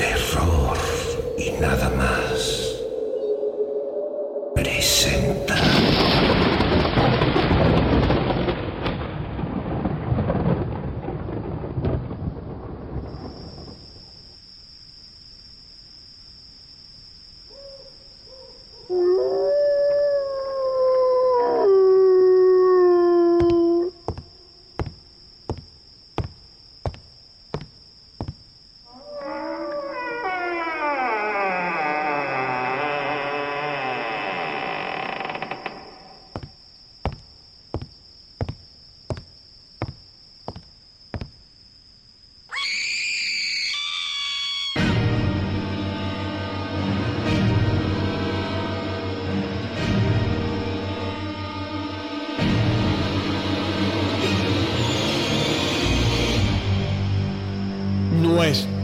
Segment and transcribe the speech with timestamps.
[0.00, 0.78] terror
[1.36, 2.80] y nada más.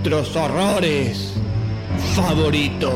[0.08, 1.32] Nuestros horrores
[2.14, 2.92] favoritos.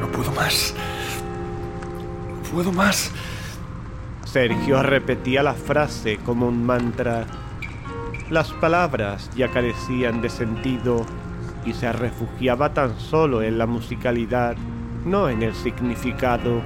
[0.00, 0.74] No puedo más.
[2.30, 3.10] No puedo más.
[4.32, 7.26] Sergio repetía la frase como un mantra.
[8.30, 11.04] Las palabras ya carecían de sentido
[11.66, 14.56] y se refugiaba tan solo en la musicalidad,
[15.04, 16.62] no en el significado.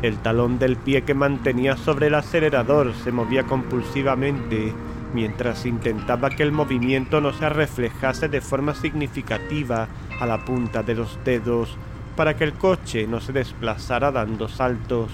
[0.00, 4.72] El talón del pie que mantenía sobre el acelerador se movía compulsivamente
[5.12, 10.94] mientras intentaba que el movimiento no se reflejase de forma significativa a la punta de
[10.94, 11.76] los dedos
[12.16, 15.10] para que el coche no se desplazara dando saltos.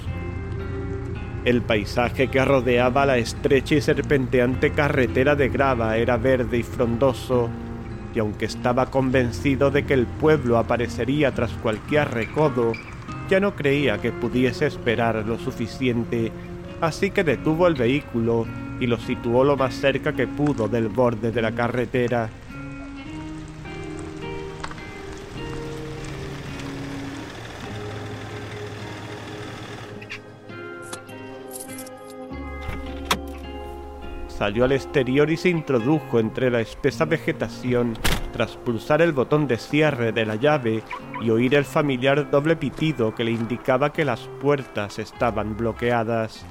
[1.44, 7.50] El paisaje que rodeaba la estrecha y serpenteante carretera de grava era verde y frondoso,
[8.14, 12.72] y aunque estaba convencido de que el pueblo aparecería tras cualquier recodo,
[13.28, 16.32] ya no creía que pudiese esperar lo suficiente,
[16.80, 18.46] así que detuvo el vehículo
[18.80, 22.30] y lo situó lo más cerca que pudo del borde de la carretera.
[34.44, 37.96] Salió al exterior y se introdujo entre la espesa vegetación
[38.30, 40.82] tras pulsar el botón de cierre de la llave
[41.22, 46.44] y oír el familiar doble pitido que le indicaba que las puertas estaban bloqueadas.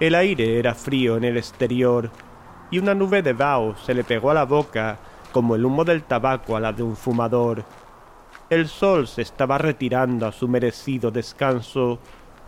[0.00, 2.10] El aire era frío en el exterior
[2.72, 4.98] y una nube de vaho se le pegó a la boca
[5.30, 7.64] como el humo del tabaco a la de un fumador.
[8.50, 12.00] El sol se estaba retirando a su merecido descanso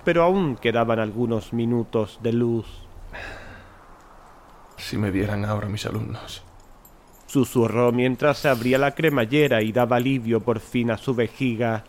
[0.05, 2.67] pero aún quedaban algunos minutos de luz.
[4.77, 6.43] Si me vieran ahora mis alumnos.
[7.27, 11.85] Susurró mientras se abría la cremallera y daba alivio por fin a su vejiga.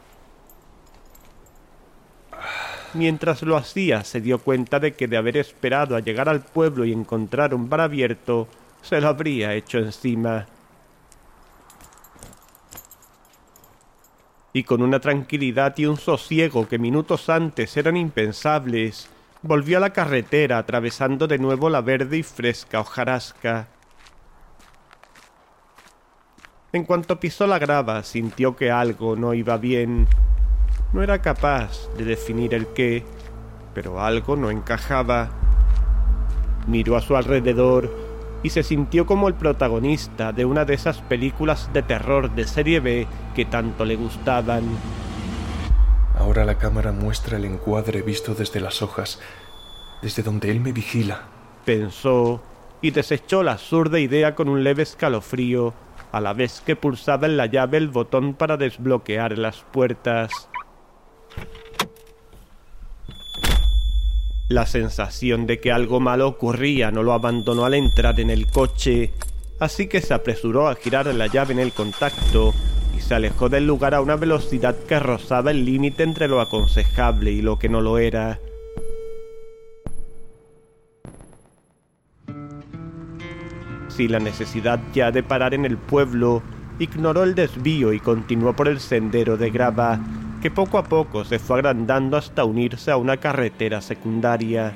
[2.93, 6.85] Mientras lo hacía, se dio cuenta de que de haber esperado a llegar al pueblo
[6.85, 8.47] y encontrar un bar abierto,
[8.81, 10.45] se lo habría hecho encima.
[14.55, 19.09] Y con una tranquilidad y un sosiego que minutos antes eran impensables,
[19.41, 23.67] volvió a la carretera atravesando de nuevo la verde y fresca hojarasca.
[26.71, 30.07] En cuanto pisó la grava, sintió que algo no iba bien.
[30.93, 33.03] No era capaz de definir el qué,
[33.73, 35.31] pero algo no encajaba.
[36.65, 38.04] Miró a su alrededor
[38.45, 42.79] y se sintió como el protagonista de una de esas películas de terror de serie
[42.79, 44.61] B que tanto le gustaban.
[46.15, 49.19] Ahora la cámara muestra el encuadre visto desde las hojas,
[50.03, 51.23] desde donde él me vigila.
[51.65, 52.39] Pensó
[52.83, 55.73] y desechó la absurda idea con un leve escalofrío,
[56.11, 60.49] a la vez que pulsaba en la llave el botón para desbloquear las puertas.
[64.47, 69.11] La sensación de que algo malo ocurría no lo abandonó al entrar en el coche,
[69.59, 72.53] así que se apresuró a girar la llave en el contacto
[72.95, 77.31] y se alejó del lugar a una velocidad que rozaba el límite entre lo aconsejable
[77.31, 78.39] y lo que no lo era.
[83.87, 86.43] Sin la necesidad ya de parar en el pueblo,
[86.77, 89.99] ignoró el desvío y continuó por el sendero de grava
[90.45, 94.73] que poco a poco se fue agrandando hasta unirse a una carretera secundaria.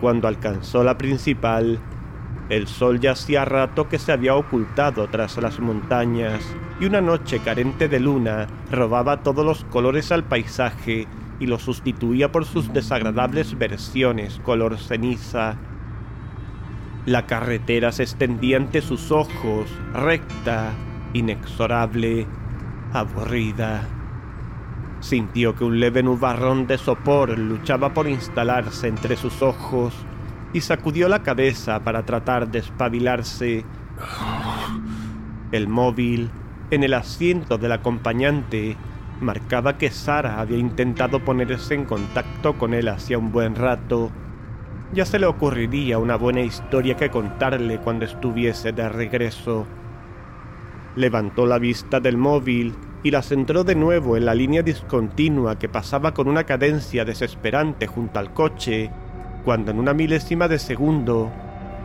[0.00, 1.80] Cuando alcanzó la principal,
[2.48, 6.40] el sol ya hacía rato que se había ocultado tras las montañas
[6.80, 11.08] y una noche carente de luna robaba todos los colores al paisaje
[11.40, 15.56] y lo sustituía por sus desagradables versiones color ceniza.
[17.04, 20.72] La carretera se extendía ante sus ojos, recta,
[21.12, 22.26] inexorable,
[22.92, 23.86] aburrida.
[25.00, 29.94] Sintió que un leve nubarrón de sopor luchaba por instalarse entre sus ojos
[30.52, 33.64] y sacudió la cabeza para tratar de espabilarse.
[35.52, 36.30] El móvil,
[36.70, 38.76] en el asiento del acompañante,
[39.20, 44.10] marcaba que Sara había intentado ponerse en contacto con él hacía un buen rato.
[44.92, 49.66] Ya se le ocurriría una buena historia que contarle cuando estuviese de regreso.
[50.98, 52.74] Levantó la vista del móvil
[53.04, 57.86] y la centró de nuevo en la línea discontinua que pasaba con una cadencia desesperante
[57.86, 58.90] junto al coche,
[59.44, 61.30] cuando en una milésima de segundo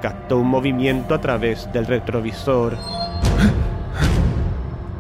[0.01, 2.75] captó un movimiento a través del retrovisor.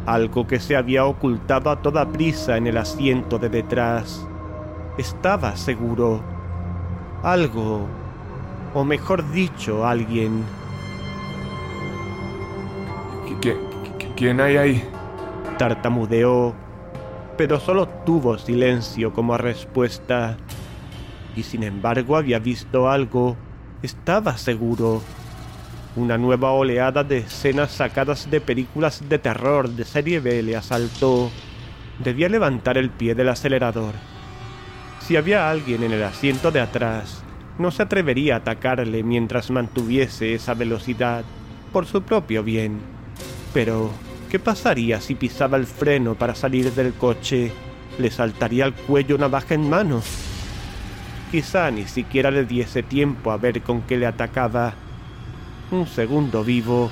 [0.05, 4.27] Algo que se había ocultado a toda prisa en el asiento de detrás.
[4.99, 6.21] Estaba seguro.
[7.23, 7.87] Algo,
[8.75, 10.43] o mejor dicho, alguien.
[14.15, 14.83] ¿Quién hay ahí?
[15.57, 16.53] Tartamudeó,
[17.35, 20.37] pero solo tuvo silencio como respuesta.
[21.35, 23.35] Y sin embargo había visto algo.
[23.81, 25.01] Estaba seguro.
[25.95, 31.31] Una nueva oleada de escenas sacadas de películas de terror de serie B le asaltó.
[32.03, 33.93] Debía levantar el pie del acelerador.
[34.99, 37.23] Si había alguien en el asiento de atrás,
[37.57, 41.23] no se atrevería a atacarle mientras mantuviese esa velocidad,
[41.71, 42.79] por su propio bien.
[43.53, 43.91] Pero,
[44.33, 47.51] ¿qué pasaría si pisaba el freno para salir del coche?
[47.99, 50.01] ¿Le saltaría al cuello una baja en mano?
[51.29, 54.73] Quizá ni siquiera le diese tiempo a ver con qué le atacaba
[55.69, 56.89] un segundo vivo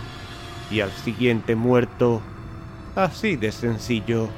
[0.70, 2.22] y al siguiente muerto.
[2.96, 4.30] Así de sencillo.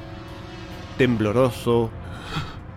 [0.96, 1.90] Tembloroso,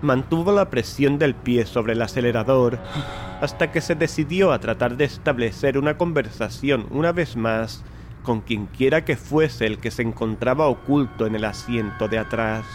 [0.02, 2.80] mantuvo la presión del pie sobre el acelerador
[3.40, 7.86] hasta que se decidió a tratar de establecer una conversación una vez más
[8.24, 12.66] con quienquiera que fuese el que se encontraba oculto en el asiento de atrás.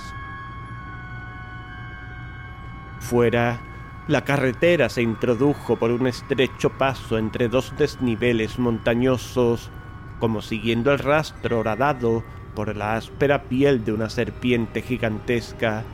[3.01, 3.61] Fuera,
[4.09, 9.71] la carretera se introdujo por un estrecho paso entre dos desniveles montañosos,
[10.19, 12.25] como siguiendo el rastro horadado
[12.55, 15.85] por la áspera piel de una serpiente gigantesca.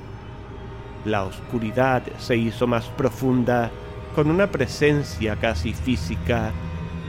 [1.04, 3.70] La oscuridad se hizo más profunda,
[4.14, 6.52] con una presencia casi física.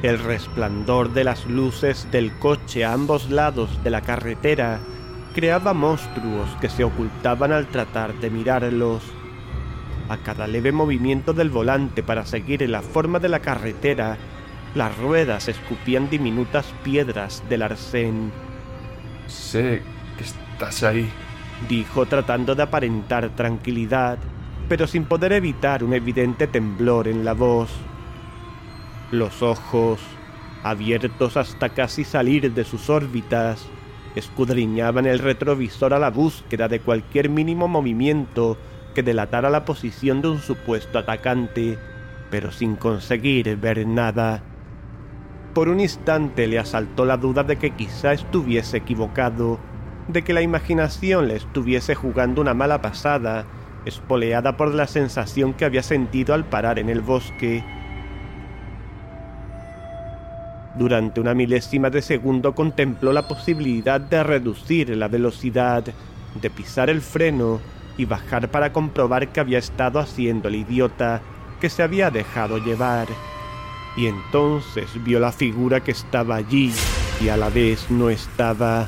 [0.01, 4.79] El resplandor de las luces del coche a ambos lados de la carretera
[5.35, 9.03] creaba monstruos que se ocultaban al tratar de mirarlos.
[10.07, 14.17] A cada leve movimiento del volante para seguir en la forma de la carretera,
[14.73, 18.31] las ruedas escupían diminutas piedras del arcén.
[19.27, 19.81] Sé
[20.17, 21.09] que estás ahí,
[21.67, 24.17] dijo tratando de aparentar tranquilidad,
[24.69, 27.69] pero sin poder evitar un evidente temblor en la voz.
[29.11, 29.99] Los ojos,
[30.61, 33.67] abiertos hasta casi salir de sus órbitas,
[34.15, 38.57] escudriñaban el retrovisor a la búsqueda de cualquier mínimo movimiento
[38.93, 41.79] que delatara la posición de un supuesto atacante,
[42.29, 44.43] pero sin conseguir ver nada.
[45.55, 49.59] Por un instante le asaltó la duda de que quizá estuviese equivocado,
[50.07, 53.45] de que la imaginación le estuviese jugando una mala pasada,
[53.85, 57.63] espoleada por la sensación que había sentido al parar en el bosque.
[60.79, 65.83] Durante una milésima de segundo contempló la posibilidad de reducir la velocidad,
[66.41, 67.59] de pisar el freno
[67.97, 71.21] y bajar para comprobar que había estado haciendo el idiota
[71.59, 73.09] que se había dejado llevar.
[73.97, 76.71] Y entonces vio la figura que estaba allí
[77.21, 78.87] y a la vez no estaba.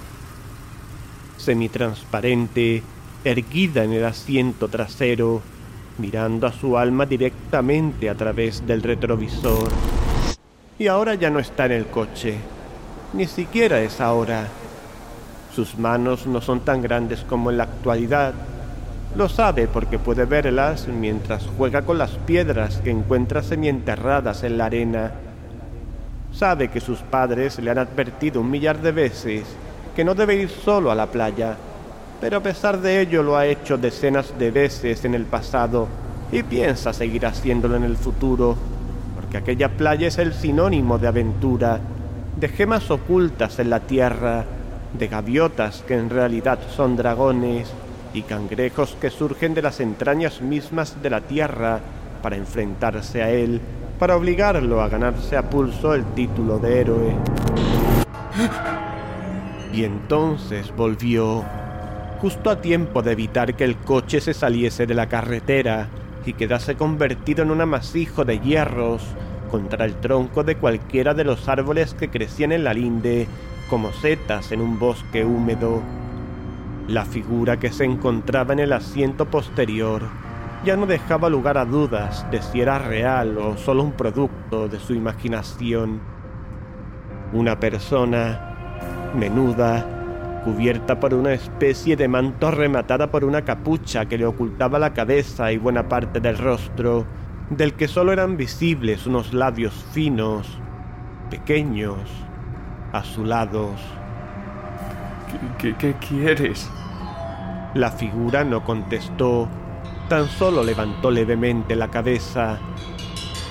[1.35, 2.83] Semitransparente,
[3.25, 5.41] erguida en el asiento trasero,
[5.97, 9.67] mirando a su alma directamente a través del retrovisor.
[10.81, 12.37] Y ahora ya no está en el coche.
[13.13, 14.47] Ni siquiera es ahora.
[15.53, 18.33] Sus manos no son tan grandes como en la actualidad,
[19.15, 24.65] lo sabe porque puede verlas mientras juega con las piedras que encuentra semienterradas en la
[24.65, 25.11] arena.
[26.33, 29.43] Sabe que sus padres le han advertido un millar de veces
[29.95, 31.57] que no debe ir solo a la playa,
[32.19, 35.87] pero a pesar de ello lo ha hecho decenas de veces en el pasado
[36.31, 38.57] y piensa seguir haciéndolo en el futuro,
[39.31, 41.79] porque aquella playa es el sinónimo de aventura,
[42.35, 44.43] de gemas ocultas en la tierra,
[44.91, 47.71] de gaviotas que en realidad son dragones,
[48.13, 51.79] y cangrejos que surgen de las entrañas mismas de la tierra
[52.21, 53.61] para enfrentarse a él,
[53.97, 57.15] para obligarlo a ganarse a pulso el título de héroe.
[59.73, 61.45] Y entonces volvió,
[62.19, 65.87] justo a tiempo de evitar que el coche se saliese de la carretera
[66.25, 69.03] y quedase convertido en un amasijo de hierros
[69.49, 73.27] contra el tronco de cualquiera de los árboles que crecían en la linde
[73.69, 75.81] como setas en un bosque húmedo.
[76.87, 80.03] La figura que se encontraba en el asiento posterior
[80.63, 84.79] ya no dejaba lugar a dudas de si era real o solo un producto de
[84.79, 85.99] su imaginación.
[87.33, 90.00] Una persona menuda,
[90.43, 95.51] cubierta por una especie de manto rematada por una capucha que le ocultaba la cabeza
[95.51, 97.05] y buena parte del rostro,
[97.49, 100.59] del que solo eran visibles unos labios finos,
[101.29, 101.99] pequeños,
[102.91, 103.79] azulados.
[105.57, 106.69] ¿Qué, qué, quieres?
[107.73, 109.47] La figura no contestó,
[110.09, 112.59] tan solo levantó levemente la cabeza.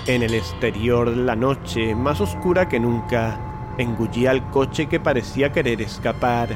[0.07, 3.39] En el exterior la noche, más oscura que nunca,
[3.79, 6.49] engullía al coche que parecía querer escapar,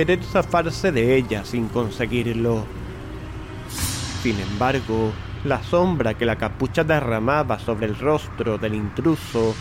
[0.00, 2.64] querer zafarse de ella sin conseguirlo.
[4.22, 5.12] Sin embargo,
[5.44, 9.54] la sombra que la capucha derramaba sobre el rostro del intruso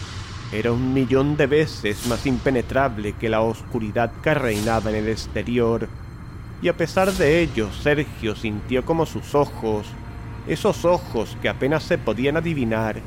[0.54, 5.90] era un millón de veces más impenetrable que la oscuridad que reinaba en el exterior.
[6.62, 9.88] Y a pesar de ello, Sergio sintió como sus ojos,
[10.48, 13.02] esos ojos que apenas se podían adivinar,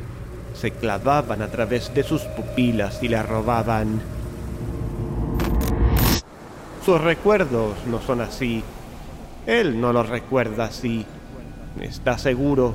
[0.53, 4.22] se clavaban a través de sus pupilas y le robaban.
[6.85, 8.65] Sus recuerdos no son así.
[9.47, 11.07] Él no los recuerda así.
[11.81, 12.75] Está seguro.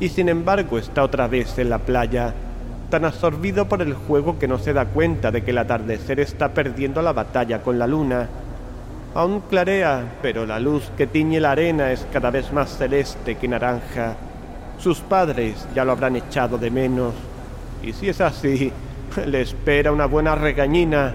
[0.00, 2.32] Y sin embargo está otra vez en la playa,
[2.88, 6.54] tan absorbido por el juego que no se da cuenta de que el atardecer está
[6.54, 8.28] perdiendo la batalla con la luna.
[9.14, 13.46] Aún clarea, pero la luz que tiñe la arena es cada vez más celeste que
[13.46, 14.16] naranja.
[14.78, 17.12] Sus padres ya lo habrán echado de menos.
[17.82, 18.72] Y si es así,
[19.26, 21.14] le espera una buena regañina.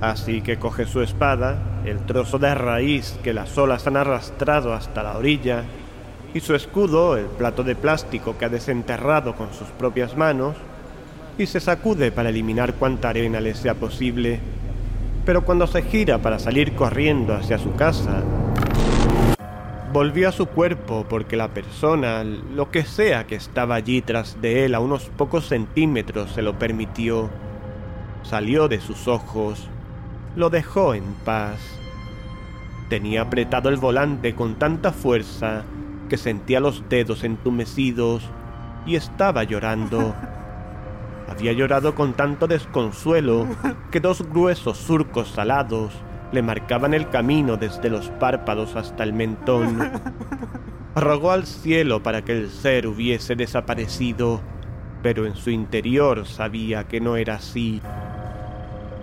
[0.00, 5.02] Así que coge su espada, el trozo de raíz que las olas han arrastrado hasta
[5.02, 5.64] la orilla,
[6.34, 10.56] y su escudo, el plato de plástico que ha desenterrado con sus propias manos,
[11.38, 14.40] y se sacude para eliminar cuanta arena le sea posible.
[15.24, 18.22] Pero cuando se gira para salir corriendo hacia su casa,
[19.92, 24.64] volvió a su cuerpo porque la persona, lo que sea que estaba allí tras de
[24.64, 27.30] él a unos pocos centímetros, se lo permitió.
[28.22, 29.68] Salió de sus ojos,
[30.36, 31.58] lo dejó en paz.
[32.88, 35.64] Tenía apretado el volante con tanta fuerza
[36.08, 38.22] que sentía los dedos entumecidos
[38.86, 40.14] y estaba llorando.
[41.28, 43.46] Había llorado con tanto desconsuelo
[43.90, 45.92] que dos gruesos surcos salados
[46.32, 49.90] le marcaban el camino desde los párpados hasta el mentón.
[50.94, 54.40] Rogó al cielo para que el ser hubiese desaparecido,
[55.02, 57.80] pero en su interior sabía que no era así.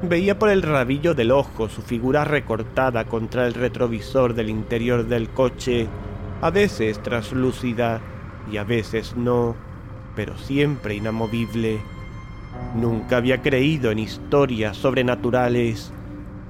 [0.03, 5.29] Veía por el rabillo del ojo su figura recortada contra el retrovisor del interior del
[5.29, 5.87] coche,
[6.41, 8.01] a veces traslúcida
[8.51, 9.55] y a veces no,
[10.15, 11.81] pero siempre inamovible.
[12.75, 15.93] Nunca había creído en historias sobrenaturales.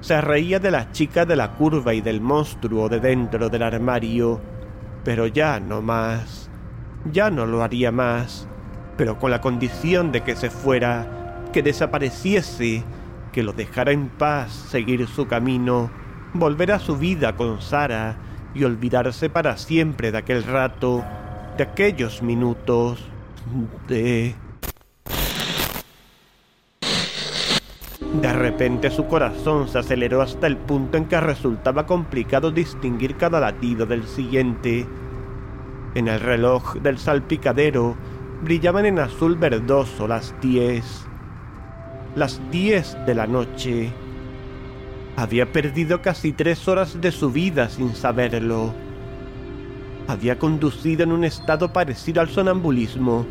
[0.00, 4.40] Se reía de la chica de la curva y del monstruo de dentro del armario,
[5.04, 6.48] pero ya no más.
[7.12, 8.48] Ya no lo haría más,
[8.96, 12.82] pero con la condición de que se fuera, que desapareciese,
[13.32, 15.90] que lo dejara en paz seguir su camino,
[16.34, 18.16] volver a su vida con Sara
[18.54, 21.04] y olvidarse para siempre de aquel rato,
[21.56, 23.04] de aquellos minutos,
[23.88, 24.34] de...
[28.20, 33.40] De repente su corazón se aceleró hasta el punto en que resultaba complicado distinguir cada
[33.40, 34.86] latido del siguiente.
[35.94, 37.96] En el reloj del salpicadero
[38.42, 41.06] brillaban en azul verdoso las diez.
[42.14, 43.92] Las diez de la noche.
[45.16, 48.74] Había perdido casi tres horas de su vida sin saberlo.
[50.08, 53.26] Había conducido en un estado parecido al sonambulismo.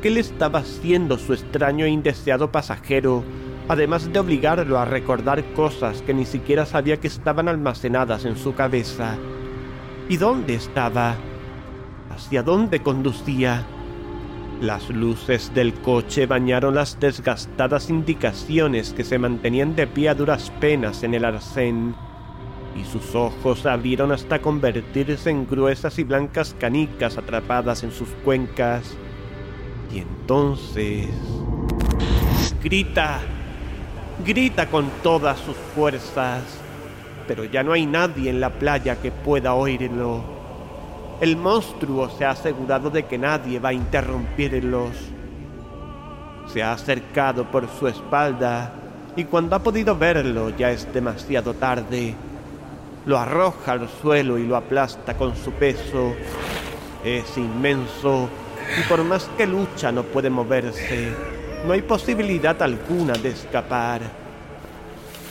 [0.00, 3.24] ¿Qué le estaba haciendo su extraño e indeseado pasajero
[3.68, 8.54] además de obligarlo a recordar cosas que ni siquiera sabía que estaban almacenadas en su
[8.54, 9.16] cabeza.
[10.08, 11.14] ¿Y dónde estaba?
[12.10, 13.64] ¿Hacia dónde conducía?
[14.62, 20.52] Las luces del coche bañaron las desgastadas indicaciones que se mantenían de pie a duras
[20.60, 21.96] penas en el arcén,
[22.80, 28.96] y sus ojos abrieron hasta convertirse en gruesas y blancas canicas atrapadas en sus cuencas.
[29.92, 31.08] Y entonces...
[32.62, 33.18] ¡Grita!
[34.24, 36.44] grita con todas sus fuerzas,
[37.26, 40.31] pero ya no hay nadie en la playa que pueda oírlo.
[41.22, 44.90] El monstruo se ha asegurado de que nadie va a interrumpirlos.
[46.52, 48.72] Se ha acercado por su espalda
[49.14, 52.16] y cuando ha podido verlo ya es demasiado tarde.
[53.06, 56.12] lo arroja al suelo y lo aplasta con su peso.
[57.04, 58.28] Es inmenso
[58.76, 61.12] y por más que lucha no puede moverse.
[61.64, 64.00] No hay posibilidad alguna de escapar.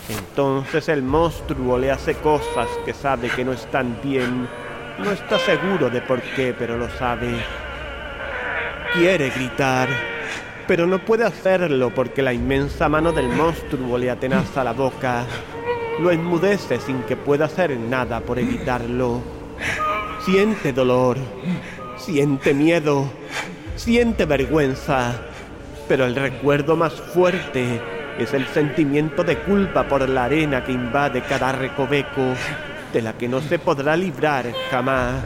[0.07, 4.47] Entonces el monstruo le hace cosas que sabe que no están bien.
[4.99, 7.29] No está seguro de por qué, pero lo sabe.
[8.93, 9.89] Quiere gritar,
[10.67, 15.25] pero no puede hacerlo porque la inmensa mano del monstruo le atenaza la boca.
[15.99, 19.21] Lo enmudece sin que pueda hacer nada por evitarlo.
[20.23, 21.17] Siente dolor,
[21.97, 23.11] siente miedo,
[23.75, 25.13] siente vergüenza,
[25.87, 27.81] pero el recuerdo más fuerte
[28.19, 32.33] es el sentimiento de culpa por la arena que invade cada recoveco,
[32.93, 35.23] de la que no se podrá librar jamás.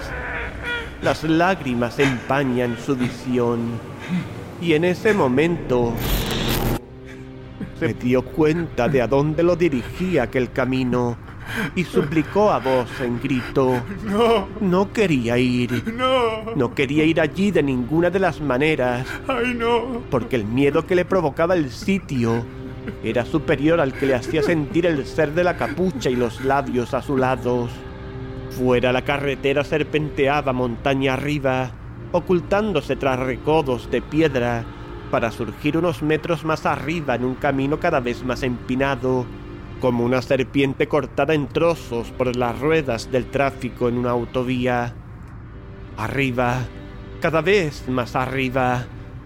[1.01, 3.59] Las lágrimas empañan su visión,
[4.61, 5.93] y en ese momento
[7.79, 11.17] se dio cuenta de a dónde lo dirigía aquel camino
[11.75, 13.81] y suplicó a voz en grito.
[14.03, 15.83] No, No quería ir.
[15.93, 20.01] no, No quería ir allí de ninguna de las maneras, ay no.
[20.09, 22.43] porque el miedo que le provocaba el sitio
[23.03, 26.93] era superior al que le hacía sentir el ser de la capucha y los labios
[26.93, 27.69] azulados.
[28.51, 31.71] Fuera la carretera serpenteaba montaña arriba,
[32.11, 34.63] ocultándose tras recodos de piedra,
[35.11, 39.25] para surgir unos metros más arriba en un camino cada vez más empinado,
[39.81, 44.93] como una serpiente cortada en trozos por las ruedas del tráfico en una autovía.
[45.97, 46.61] Arriba,
[47.21, 48.85] cada vez más arriba,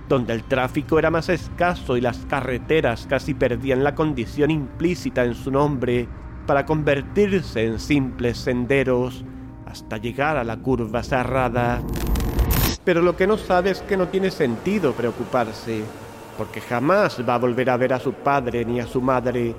[0.10, 5.36] donde el tráfico era más escaso y las carreteras casi perdían la condición implícita en
[5.36, 6.10] su nombre
[6.48, 9.24] para convertirse en simples senderos
[9.68, 11.80] hasta llegar a la curva cerrada.
[12.84, 15.84] Pero lo que no sabe es que no tiene sentido preocuparse,
[16.40, 19.54] porque jamás va a volver a ver a su padre ni a su madre,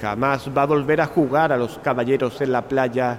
[0.00, 3.18] jamás va a volver a jugar a los caballeros en la playa,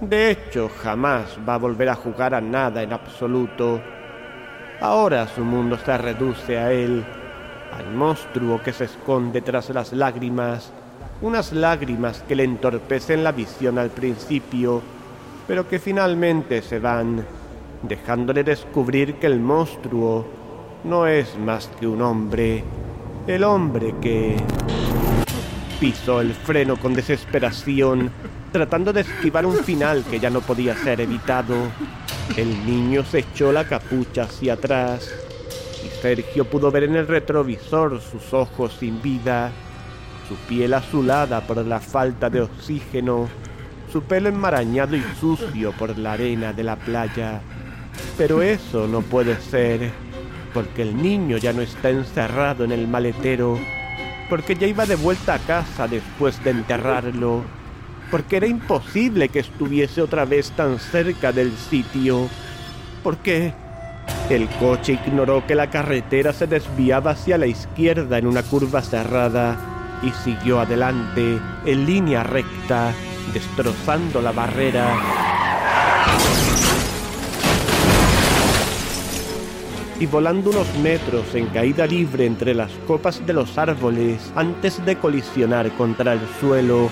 [0.00, 3.80] de hecho jamás va a volver a jugar a nada en absoluto.
[4.80, 7.04] Ahora su mundo se reduce a él,
[7.76, 10.72] al monstruo que se esconde tras las lágrimas,
[11.20, 14.80] unas lágrimas que le entorpecen la visión al principio,
[15.48, 17.24] pero que finalmente se van,
[17.82, 20.24] dejándole descubrir que el monstruo
[20.84, 22.62] no es más que un hombre,
[23.26, 24.36] el hombre que
[25.80, 28.12] pisó el freno con desesperación,
[28.52, 31.56] tratando de esquivar un final que ya no podía ser evitado.
[32.36, 35.10] El niño se echó la capucha hacia atrás
[35.84, 39.50] y Sergio pudo ver en el retrovisor sus ojos sin vida,
[40.28, 43.28] su piel azulada por la falta de oxígeno,
[43.90, 47.40] su pelo enmarañado y sucio por la arena de la playa.
[48.16, 49.90] Pero eso no puede ser,
[50.54, 53.58] porque el niño ya no está encerrado en el maletero,
[54.28, 57.42] porque ya iba de vuelta a casa después de enterrarlo,
[58.10, 62.28] porque era imposible que estuviese otra vez tan cerca del sitio,
[63.02, 63.52] porque
[64.30, 69.56] el coche ignoró que la carretera se desviaba hacia la izquierda en una curva cerrada
[70.02, 72.92] y siguió adelante en línea recta,
[73.32, 74.96] destrozando la barrera.
[80.00, 84.96] y volando unos metros en caída libre entre las copas de los árboles antes de
[84.96, 86.88] colisionar contra el suelo.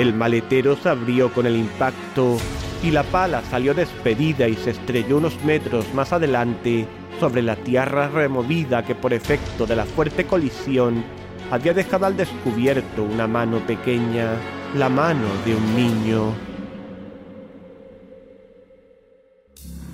[0.00, 2.38] El maletero se abrió con el impacto
[2.82, 6.86] y la pala salió despedida y se estrelló unos metros más adelante
[7.20, 11.04] sobre la tierra removida que por efecto de la fuerte colisión
[11.50, 14.36] había dejado al descubierto una mano pequeña,
[14.74, 16.32] la mano de un niño.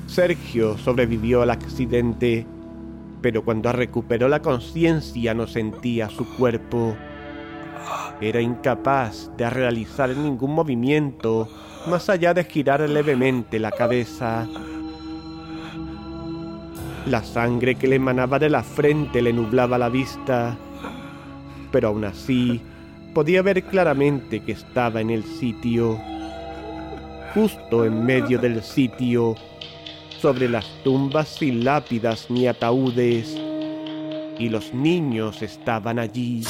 [0.06, 2.46] Sergio sobrevivió al accidente,
[3.20, 6.96] pero cuando recuperó la conciencia no sentía su cuerpo.
[8.20, 11.48] Era incapaz de realizar ningún movimiento
[11.86, 14.46] más allá de girar levemente la cabeza.
[17.06, 20.56] La sangre que le emanaba de la frente le nublaba la vista,
[21.70, 22.60] pero aún así
[23.14, 25.98] podía ver claramente que estaba en el sitio.
[27.34, 29.36] Justo en medio del sitio,
[30.20, 33.36] sobre las tumbas sin lápidas ni ataúdes,
[34.38, 36.42] y los niños estaban allí,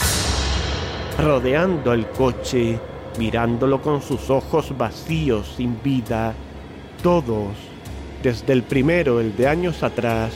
[1.18, 2.78] rodeando el coche,
[3.18, 6.34] mirándolo con sus ojos vacíos sin vida,
[7.02, 7.54] todos,
[8.22, 10.32] desde el primero, el de años atrás,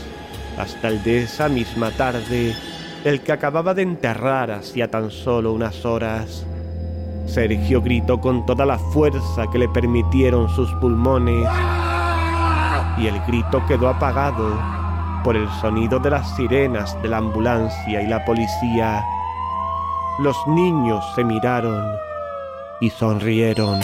[0.58, 2.54] hasta el de esa misma tarde,
[3.04, 6.46] el que acababa de enterrar hacía tan solo unas horas.
[7.26, 11.48] Sergio gritó con toda la fuerza que le permitieron sus pulmones
[12.98, 14.58] y el grito quedó apagado
[15.22, 19.04] por el sonido de las sirenas de la ambulancia y la policía.
[20.20, 21.82] Los niños se miraron
[22.78, 23.80] y sonrieron.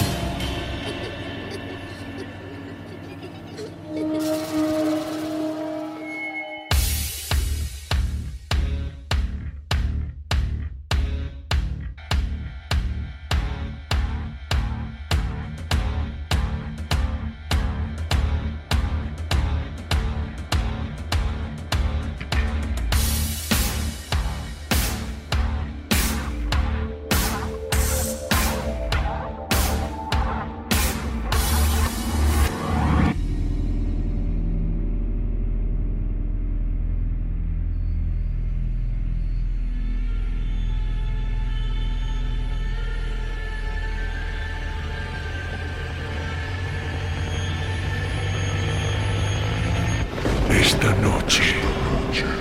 [50.79, 51.55] Esta noche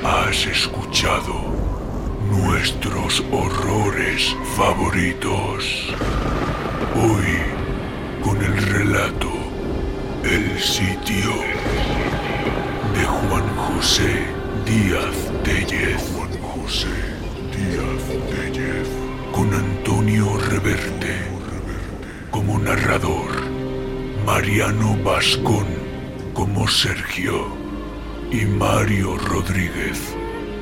[0.03, 1.33] has escuchado
[2.29, 5.87] nuestros horrores favoritos.
[6.95, 7.31] Hoy,
[8.21, 9.31] con el relato
[10.25, 11.31] El sitio
[12.93, 14.25] de Juan José
[14.65, 16.01] Díaz Tellez.
[16.13, 16.97] Juan José
[17.55, 18.89] Díaz Tellez.
[19.31, 21.15] Con Antonio Reverte
[22.31, 23.31] como narrador.
[24.25, 25.67] Mariano Vascón
[26.33, 27.54] como Sergio
[28.31, 30.15] y Mario Rodríguez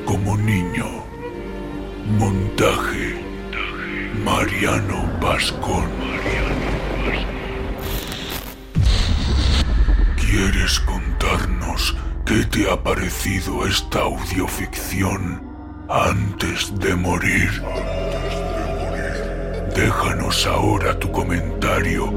[0.05, 0.85] como niño.
[2.19, 3.23] Montaje
[4.23, 5.89] Mariano Vascón.
[10.17, 11.95] ¿Quieres contarnos
[12.25, 15.41] qué te ha parecido esta audioficción
[15.89, 17.49] antes de morir?
[19.75, 22.11] Déjanos ahora tu comentario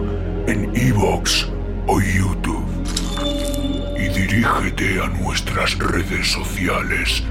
[0.46, 1.46] en iVoox
[1.87, 2.65] o YouTube
[4.29, 7.23] Dirígete a nuestras redes sociales,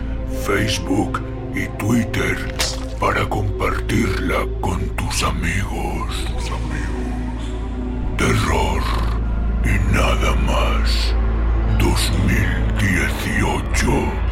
[0.46, 1.22] Facebook
[1.54, 2.38] y Twitter,
[3.02, 6.26] para compartirla con tus amigos.
[6.48, 7.52] Amigos.
[8.18, 8.82] Terror
[9.66, 11.14] y nada más.
[11.80, 14.25] 2018.